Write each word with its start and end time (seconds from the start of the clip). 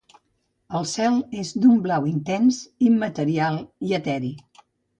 El 0.79 0.87
cel 0.91 1.19
és 1.41 1.51
d'un 1.65 1.77
blau 1.85 2.09
intens, 2.13 2.59
immaterial 2.89 3.63
i 3.91 3.97
eteri. 4.03 4.37